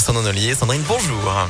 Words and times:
Sandrine 0.00 0.28
Ollier. 0.28 0.54
Sandrine, 0.54 0.82
bonjour. 0.88 1.48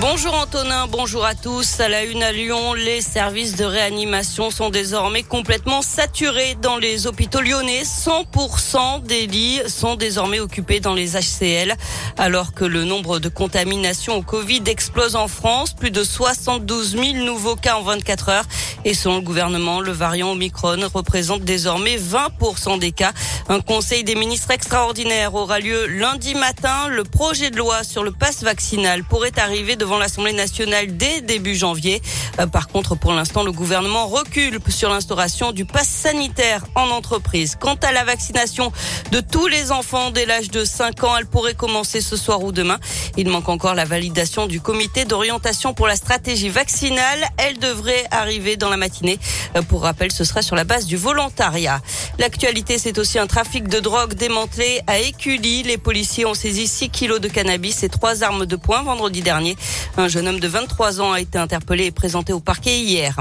Bonjour 0.00 0.34
Antonin, 0.34 0.86
bonjour 0.86 1.24
à 1.24 1.34
tous. 1.34 1.78
À 1.78 1.88
la 1.88 2.04
une 2.04 2.22
à 2.22 2.32
Lyon, 2.32 2.72
les 2.72 3.02
services 3.02 3.56
de 3.56 3.64
réanimation 3.64 4.50
sont 4.50 4.70
désormais 4.70 5.22
complètement 5.22 5.82
saturés 5.82 6.56
dans 6.60 6.78
les 6.78 7.06
hôpitaux 7.06 7.42
lyonnais. 7.42 7.82
100% 7.82 9.02
des 9.02 9.26
lits 9.26 9.60
sont 9.68 9.96
désormais 9.96 10.40
occupés 10.40 10.80
dans 10.80 10.94
les 10.94 11.12
HCL. 11.12 11.74
Alors 12.16 12.54
que 12.54 12.64
le 12.64 12.84
nombre 12.84 13.18
de 13.18 13.28
contaminations 13.28 14.16
au 14.16 14.22
Covid 14.22 14.62
explose 14.66 15.14
en 15.14 15.28
France, 15.28 15.74
plus 15.74 15.90
de 15.90 16.02
72 16.02 16.92
000 16.92 17.24
nouveaux 17.24 17.56
cas 17.56 17.76
en 17.76 17.82
24 17.82 18.28
heures. 18.30 18.44
Et 18.84 18.94
selon 18.94 19.16
le 19.16 19.22
gouvernement, 19.22 19.80
le 19.80 19.92
variant 19.92 20.32
Omicron 20.32 20.78
représente 20.92 21.42
désormais 21.42 21.98
20% 21.98 22.78
des 22.78 22.92
cas. 22.92 23.12
Un 23.48 23.60
conseil 23.60 24.04
des 24.04 24.14
ministres 24.14 24.50
extraordinaire 24.50 25.34
aura 25.34 25.60
lieu 25.60 25.86
lundi 25.86 26.34
matin. 26.34 26.88
Le 26.88 27.04
projet 27.04 27.50
de 27.50 27.58
loi 27.58 27.84
sur 27.84 28.02
le 28.02 28.10
pass 28.10 28.42
vaccinal 28.42 29.04
pourrait 29.04 29.38
arriver 29.38 29.76
devant 29.82 29.98
l'Assemblée 29.98 30.32
nationale 30.32 30.96
dès 30.96 31.22
début 31.22 31.56
janvier. 31.56 32.00
Euh, 32.38 32.46
par 32.46 32.68
contre, 32.68 32.94
pour 32.94 33.12
l'instant, 33.12 33.42
le 33.42 33.50
gouvernement 33.50 34.06
recule 34.06 34.60
sur 34.68 34.88
l'instauration 34.88 35.50
du 35.50 35.64
pass 35.64 35.88
sanitaire 35.88 36.64
en 36.76 36.88
entreprise. 36.90 37.56
Quant 37.58 37.74
à 37.82 37.90
la 37.90 38.04
vaccination 38.04 38.70
de 39.10 39.18
tous 39.18 39.48
les 39.48 39.72
enfants 39.72 40.12
dès 40.12 40.24
l'âge 40.24 40.52
de 40.52 40.64
5 40.64 41.02
ans, 41.02 41.16
elle 41.18 41.26
pourrait 41.26 41.54
commencer 41.54 42.00
ce 42.00 42.16
soir 42.16 42.44
ou 42.44 42.52
demain. 42.52 42.78
Il 43.16 43.28
manque 43.28 43.48
encore 43.48 43.74
la 43.74 43.84
validation 43.84 44.46
du 44.46 44.60
comité 44.60 45.04
d'orientation 45.04 45.74
pour 45.74 45.88
la 45.88 45.96
stratégie 45.96 46.48
vaccinale. 46.48 47.18
Elle 47.36 47.58
devrait 47.58 48.04
arriver 48.12 48.56
dans 48.56 48.70
la 48.70 48.76
matinée. 48.76 49.18
Euh, 49.56 49.62
pour 49.62 49.82
rappel, 49.82 50.12
ce 50.12 50.22
sera 50.22 50.42
sur 50.42 50.54
la 50.54 50.62
base 50.62 50.86
du 50.86 50.96
volontariat. 50.96 51.80
L'actualité, 52.20 52.78
c'est 52.78 52.98
aussi 52.98 53.18
un 53.18 53.26
trafic 53.26 53.66
de 53.66 53.80
drogue 53.80 54.14
démantelé 54.14 54.80
à 54.86 55.00
Écully. 55.00 55.64
Les 55.64 55.76
policiers 55.76 56.24
ont 56.24 56.34
saisi 56.34 56.68
6 56.68 56.90
kilos 56.90 57.20
de 57.20 57.26
cannabis 57.26 57.82
et 57.82 57.88
trois 57.88 58.22
armes 58.22 58.46
de 58.46 58.54
poing 58.54 58.84
vendredi 58.84 59.22
dernier. 59.22 59.56
Un 59.96 60.08
jeune 60.08 60.28
homme 60.28 60.40
de 60.40 60.48
23 60.48 61.00
ans 61.00 61.12
a 61.12 61.20
été 61.20 61.38
interpellé 61.38 61.86
et 61.86 61.90
présenté 61.90 62.32
au 62.32 62.40
parquet 62.40 62.80
hier. 62.80 63.16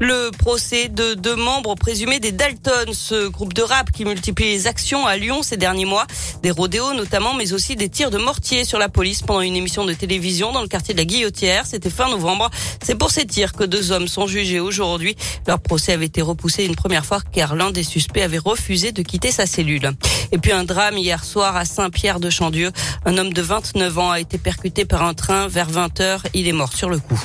Le 0.00 0.30
procès 0.36 0.88
de 0.88 1.14
deux 1.14 1.36
membres 1.36 1.74
présumés 1.76 2.18
des 2.18 2.32
Dalton, 2.32 2.92
ce 2.92 3.28
groupe 3.28 3.52
de 3.54 3.62
rap 3.62 3.92
qui 3.92 4.04
multiplie 4.04 4.46
les 4.46 4.66
actions 4.66 5.06
à 5.06 5.16
Lyon 5.16 5.42
ces 5.42 5.56
derniers 5.56 5.84
mois, 5.84 6.06
des 6.42 6.50
rodéos 6.50 6.94
notamment, 6.94 7.34
mais 7.34 7.52
aussi 7.52 7.76
des 7.76 7.88
tirs 7.88 8.10
de 8.10 8.18
mortier 8.18 8.64
sur 8.64 8.78
la 8.78 8.88
police 8.88 9.22
pendant 9.22 9.40
une 9.42 9.54
émission 9.54 9.84
de 9.84 9.92
télévision 9.92 10.52
dans 10.52 10.62
le 10.62 10.68
quartier 10.68 10.94
de 10.94 10.98
la 10.98 11.04
Guillotière. 11.04 11.66
C'était 11.66 11.90
fin 11.90 12.08
novembre. 12.08 12.50
C'est 12.82 12.96
pour 12.96 13.10
ces 13.10 13.26
tirs 13.26 13.52
que 13.52 13.64
deux 13.64 13.92
hommes 13.92 14.08
sont 14.08 14.26
jugés 14.26 14.60
aujourd'hui. 14.60 15.16
Leur 15.46 15.60
procès 15.60 15.92
avait 15.92 16.06
été 16.06 16.22
repoussé 16.22 16.64
une 16.64 16.76
première 16.76 17.06
fois 17.06 17.20
car 17.32 17.54
l'un 17.54 17.70
des 17.70 17.84
suspects 17.84 18.22
avait 18.22 18.38
refusé 18.38 18.92
de 18.92 19.02
quitter 19.02 19.30
sa 19.30 19.46
cellule. 19.46 19.92
Et 20.32 20.38
puis 20.38 20.52
un 20.52 20.64
drame 20.64 20.96
hier 20.96 21.24
soir 21.24 21.56
à 21.56 21.64
Saint-Pierre-de-Chandieu. 21.64 22.72
Un 23.04 23.18
homme 23.18 23.32
de 23.32 23.42
29 23.42 23.98
ans 23.98 24.10
a 24.10 24.20
été 24.20 24.38
percuté 24.38 24.84
par 24.84 25.02
un 25.02 25.14
train 25.14 25.46
vers 25.46 25.70
20 25.70 25.93
Il 26.32 26.48
est 26.48 26.52
mort 26.52 26.72
sur 26.72 26.88
le 26.88 26.98
coup. 26.98 27.20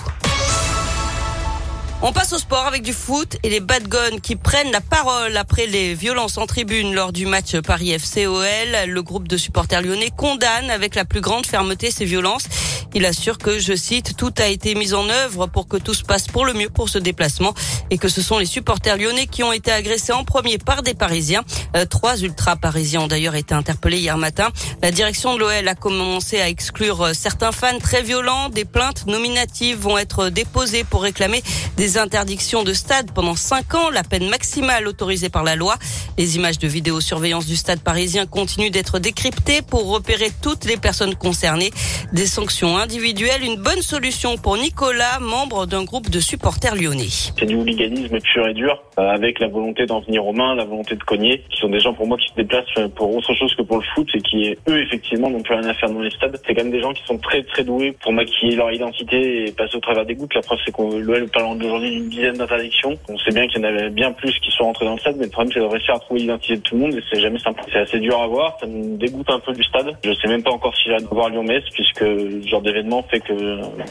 On 2.01 2.13
passe 2.13 2.31
au 2.31 2.37
sport 2.37 2.65
avec 2.65 2.81
du 2.81 2.93
foot 2.93 3.37
et 3.43 3.49
les 3.49 3.59
bad 3.59 3.89
qui 4.21 4.37
prennent 4.37 4.71
la 4.71 4.79
parole 4.79 5.35
après 5.35 5.65
les 5.65 5.93
violences 5.93 6.37
en 6.37 6.45
tribune 6.45 6.93
lors 6.93 7.11
du 7.11 7.25
match 7.25 7.57
Paris 7.59 7.97
FCOL. 7.97 8.87
Le 8.87 9.01
groupe 9.01 9.27
de 9.27 9.35
supporters 9.35 9.81
lyonnais 9.81 10.09
condamne 10.15 10.69
avec 10.69 10.95
la 10.95 11.03
plus 11.03 11.19
grande 11.19 11.45
fermeté 11.45 11.91
ces 11.91 12.05
violences. 12.05 12.47
Il 12.95 13.05
assure 13.05 13.37
que, 13.37 13.59
je 13.59 13.75
cite, 13.75 14.15
tout 14.17 14.33
a 14.39 14.47
été 14.47 14.73
mis 14.73 14.93
en 14.93 15.07
œuvre 15.09 15.45
pour 15.47 15.67
que 15.67 15.77
tout 15.77 15.93
se 15.93 16.03
passe 16.03 16.27
pour 16.27 16.45
le 16.45 16.53
mieux 16.53 16.69
pour 16.69 16.89
ce 16.89 16.97
déplacement 16.97 17.53
et 17.91 17.97
que 17.97 18.09
ce 18.09 18.21
sont 18.21 18.39
les 18.39 18.45
supporters 18.45 18.97
lyonnais 18.97 19.27
qui 19.27 19.43
ont 19.43 19.53
été 19.53 19.71
agressés 19.71 20.11
en 20.11 20.23
premier 20.23 20.57
par 20.57 20.81
des 20.81 20.95
Parisiens. 20.95 21.43
Euh, 21.75 21.85
trois 21.85 22.17
ultra-parisiens 22.17 23.01
ont 23.01 23.07
d'ailleurs 23.07 23.35
été 23.35 23.53
interpellés 23.53 23.99
hier 23.99 24.17
matin. 24.17 24.49
La 24.81 24.91
direction 24.91 25.35
de 25.35 25.39
l'OL 25.39 25.67
a 25.67 25.75
commencé 25.75 26.41
à 26.41 26.49
exclure 26.49 27.01
euh, 27.01 27.13
certains 27.13 27.51
fans 27.51 27.77
très 27.79 28.01
violents. 28.01 28.49
Des 28.49 28.65
plaintes 28.65 29.05
nominatives 29.05 29.77
vont 29.77 29.97
être 29.97 30.29
déposées 30.29 30.83
pour 30.83 31.03
réclamer 31.03 31.43
des 31.77 31.97
interdictions 31.97 32.63
de 32.63 32.73
stade 32.73 33.11
pendant 33.11 33.35
cinq 33.35 33.75
ans, 33.75 33.91
la 33.91 34.03
peine 34.03 34.29
maximale 34.29 34.87
autorisée 34.87 35.29
par 35.29 35.43
la 35.43 35.55
loi. 35.55 35.77
Les 36.17 36.37
images 36.37 36.57
de 36.57 36.67
vidéosurveillance 36.67 37.45
du 37.45 37.55
stade 37.55 37.81
parisien 37.81 38.25
continuent 38.25 38.71
d'être 38.71 38.97
décryptées 38.97 39.61
pour 39.61 39.87
repérer 39.89 40.31
toutes 40.41 40.65
les 40.65 40.77
personnes 40.77 41.15
concernées. 41.15 41.71
Des 42.13 42.25
sanctions 42.25 42.78
individuelles, 42.79 43.43
une 43.43 43.57
bonne 43.57 43.81
solution 43.81 44.37
pour 44.37 44.57
Nicolas, 44.57 45.19
membre 45.19 45.65
d'un 45.65 45.83
groupe 45.83 46.09
de 46.09 46.19
supporters 46.19 46.75
lyonnais. 46.75 47.09
C'est 47.37 47.45
du 47.45 47.55
hooliganisme 47.55 48.19
pur 48.19 48.47
et 48.47 48.53
dur, 48.53 48.81
euh, 48.97 49.09
avec 49.09 49.39
la 49.39 49.47
volonté 49.47 49.85
d'en 49.85 49.99
venir 50.01 50.25
aux 50.25 50.33
mains, 50.33 50.55
la 50.55 50.65
volonté 50.65 50.95
de 50.95 51.03
cogner, 51.03 51.43
qui 51.49 51.59
sont 51.59 51.69
des 51.69 51.79
gens 51.79 51.93
pour 51.93 52.07
moi 52.07 52.17
qui 52.17 52.27
se 52.29 52.35
déplacent 52.35 52.65
pour 52.95 53.15
autre 53.15 53.33
chose 53.33 53.53
que 53.55 53.61
pour 53.61 53.77
le 53.77 53.83
foot 53.93 54.07
et 54.13 54.21
qui, 54.21 54.55
eux, 54.67 54.81
effectivement, 54.81 55.29
n'ont 55.29 55.41
plus 55.41 55.55
rien 55.55 55.67
à 55.67 55.73
faire 55.73 55.89
dans 55.89 56.01
les 56.01 56.09
stades. 56.11 56.39
C'est 56.45 56.55
quand 56.55 56.63
même 56.63 56.71
des 56.71 56.81
gens 56.81 56.93
qui 56.93 57.03
sont 57.05 57.17
très 57.17 57.43
très 57.43 57.63
doués 57.63 57.95
pour 58.01 58.13
maquiller 58.13 58.55
leur 58.55 58.71
identité 58.71 59.47
et 59.47 59.51
passer 59.51 59.75
au 59.75 59.81
travers 59.81 60.05
des 60.05 60.15
gouttes. 60.15 60.33
La 60.33 60.41
preuve, 60.41 60.59
c'est 60.65 60.71
qu'on 60.71 60.97
l'OL 60.97 61.27
parle 61.29 61.57
d'aujourd'hui 61.57 61.91
d'une 61.91 62.09
dizaine 62.09 62.37
d'interdictions. 62.37 62.97
On 63.09 63.17
sait 63.19 63.31
bien 63.31 63.47
qu'il 63.47 63.61
y 63.61 63.65
en 63.65 63.67
avait 63.67 63.89
bien 63.89 64.11
plus 64.11 64.33
qui 64.39 64.51
sont 64.51 64.63
rentrés 64.63 64.85
dans 64.85 64.93
le 64.93 64.99
stade, 64.99 65.15
mais 65.17 65.25
le 65.25 65.31
problème, 65.31 65.51
c'est 65.53 65.59
de 65.59 65.65
réussir 65.65 65.95
à 65.95 65.99
trouver 65.99 66.21
l'identité 66.21 66.55
de 66.55 66.61
tout 66.61 66.75
le 66.75 66.81
monde 66.81 66.93
et 66.93 67.03
c'est 67.11 67.19
jamais 67.19 67.39
simple. 67.39 67.61
C'est 67.71 67.79
assez 67.79 67.99
dur 67.99 68.21
à 68.21 68.27
voir, 68.27 68.57
ça 68.59 68.67
me 68.67 68.97
dégoûte 68.97 69.29
un 69.29 69.39
peu 69.39 69.53
du 69.53 69.63
stade. 69.63 69.95
Je 70.03 70.13
sais 70.13 70.27
même 70.27 70.43
pas 70.43 70.51
encore 70.51 70.75
si 70.75 70.83
j'irai 70.83 71.03
voir 71.11 71.29
Lyon-Metz, 71.29 71.63
puisque 71.73 72.05
genre 72.47 72.61
d'événement 72.71 73.03
fait 73.09 73.19
que 73.19 73.33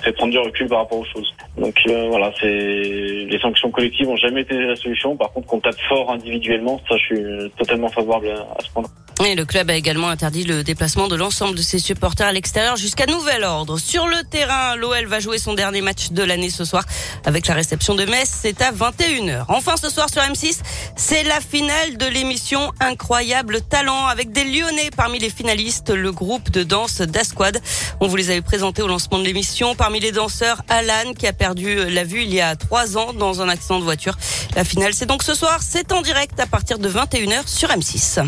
fait 0.02 0.12
prendre 0.12 0.32
du 0.32 0.38
recul 0.38 0.68
par 0.68 0.78
rapport 0.78 0.98
aux 0.98 1.04
choses. 1.04 1.34
Donc 1.56 1.74
euh, 1.88 2.08
voilà, 2.08 2.32
c'est 2.40 2.46
les 2.46 3.38
sanctions 3.40 3.70
collectives 3.70 4.08
ont 4.08 4.16
jamais 4.16 4.42
été 4.42 4.54
la 4.54 4.76
solution. 4.76 5.16
Par 5.16 5.32
contre, 5.32 5.46
qu'on 5.46 5.60
tape 5.60 5.80
fort 5.88 6.10
individuellement, 6.12 6.80
ça, 6.88 6.96
je 6.96 7.04
suis 7.04 7.50
totalement 7.58 7.88
favorable 7.88 8.28
à 8.28 8.62
ce 8.62 8.70
point-là. 8.70 8.88
Et 9.26 9.34
le 9.34 9.44
club 9.44 9.68
a 9.68 9.74
également 9.74 10.08
interdit 10.08 10.44
le 10.44 10.62
déplacement 10.62 11.08
de 11.08 11.16
l'ensemble 11.16 11.56
de 11.56 11.60
ses 11.60 11.80
supporters 11.80 12.28
à 12.28 12.32
l'extérieur 12.32 12.76
jusqu'à 12.76 13.06
nouvel 13.06 13.42
ordre. 13.42 13.76
Sur 13.76 14.06
le 14.06 14.22
terrain, 14.30 14.76
l'OL 14.76 15.06
va 15.06 15.18
jouer 15.18 15.38
son 15.38 15.54
dernier 15.54 15.80
match 15.80 16.12
de 16.12 16.22
l'année 16.22 16.50
ce 16.50 16.64
soir 16.64 16.84
avec 17.24 17.48
la 17.48 17.54
réception 17.54 17.96
de 17.96 18.04
Metz. 18.04 18.28
C'est 18.30 18.62
à 18.62 18.70
21h. 18.70 19.46
Enfin, 19.48 19.76
ce 19.76 19.90
soir 19.90 20.08
sur 20.08 20.22
M6, 20.22 20.60
c'est 20.94 21.24
la 21.24 21.40
finale 21.40 21.96
de 21.96 22.06
l'émission 22.06 22.60
Incroyable 22.78 23.60
Talent 23.60 24.06
avec 24.06 24.30
des 24.30 24.44
Lyonnais 24.44 24.90
parmi 24.96 25.18
les 25.18 25.30
finalistes, 25.30 25.90
le 25.90 26.12
groupe 26.12 26.50
de 26.50 26.62
danse 26.62 27.00
d'Asquad. 27.00 27.60
On 28.00 28.06
vous 28.06 28.16
les 28.16 28.30
avait 28.30 28.40
présentés 28.40 28.67
au 28.78 28.86
lancement 28.86 29.18
de 29.18 29.24
l'émission. 29.24 29.74
Parmi 29.74 29.98
les 29.98 30.12
danseurs, 30.12 30.62
Alan 30.68 31.14
qui 31.18 31.26
a 31.26 31.32
perdu 31.32 31.90
la 31.90 32.04
vue 32.04 32.22
il 32.22 32.32
y 32.32 32.40
a 32.40 32.54
trois 32.54 32.96
ans 32.98 33.12
dans 33.12 33.40
un 33.40 33.48
accident 33.48 33.78
de 33.78 33.84
voiture. 33.84 34.16
La 34.54 34.64
finale, 34.64 34.92
c'est 34.94 35.06
donc 35.06 35.22
ce 35.22 35.34
soir. 35.34 35.60
C'est 35.62 35.90
en 35.92 36.02
direct 36.02 36.38
à 36.38 36.46
partir 36.46 36.78
de 36.78 36.88
21h 36.88 37.46
sur 37.46 37.70
M6. 37.70 38.22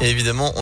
Et 0.00 0.10
évidemment, 0.10 0.52